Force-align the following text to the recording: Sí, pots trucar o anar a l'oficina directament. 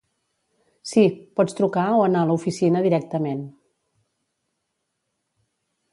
Sí, 0.91 1.03
pots 1.41 1.57
trucar 1.59 1.83
o 1.99 2.01
anar 2.07 2.23
a 2.25 2.29
l'oficina 2.31 2.83
directament. 2.87 3.47